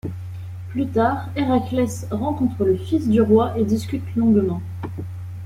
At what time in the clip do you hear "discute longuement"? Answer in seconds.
3.63-4.63